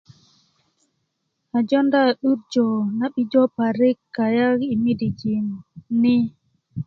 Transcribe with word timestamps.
a 1.57 1.59
jonda 1.69 2.01
'durjö 2.13 2.67
na'bijo 2.99 3.41
parik 3.55 3.97
kayaŋ 4.15 4.57
yi 4.69 4.75
midijin 4.83 5.45
ni 6.01 6.15